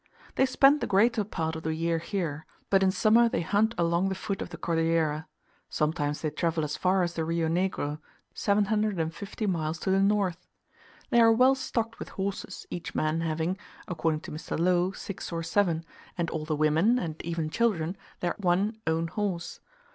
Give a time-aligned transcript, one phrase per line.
[0.33, 4.09] They spend the greater part of the year here; but in summer they hunt along
[4.09, 5.27] the foot of the Cordillera:
[5.69, 7.99] sometimes they travel as far as the Rio Negro
[8.33, 10.47] 750 miles to the north.
[11.11, 14.57] They are well stocked with horses, each man having, according to Mr.
[14.57, 15.85] Low, six or seven,
[16.17, 19.59] and all the women, and even children, their one own horse.